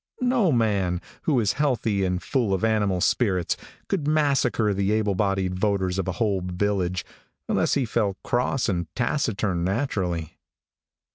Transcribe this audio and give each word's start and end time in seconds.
No 0.23 0.51
man, 0.51 0.99
who 1.25 1.39
is 1.39 1.53
healthy 1.53 2.03
and 2.03 2.23
full 2.23 2.55
of 2.55 2.63
animal 2.63 3.01
spirits, 3.01 3.55
could 3.87 4.07
massacre 4.07 4.73
the 4.73 4.99
ablebodied 4.99 5.53
voters 5.53 5.99
of 5.99 6.07
a 6.07 6.13
whole 6.13 6.41
village, 6.43 7.05
unless 7.47 7.75
he 7.75 7.85
felt 7.85 8.17
cross 8.23 8.67
and 8.67 8.87
taciturn 8.95 9.63
naturally. 9.63 10.39